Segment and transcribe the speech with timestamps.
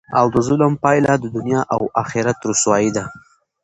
[0.19, 3.03] او دظلم پایله د دنیا او اخرت رسوايي ده،